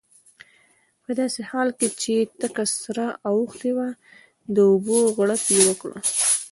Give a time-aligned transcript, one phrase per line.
[1.03, 3.89] په داسې حال کې چې تکه سره اوښتې وه
[4.55, 5.91] د اوبو غړپ یې وکړ.